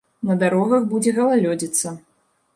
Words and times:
На 0.29 0.37
дарогах 0.43 0.87
будзе 0.95 1.15
галалёдзіца. 1.19 1.95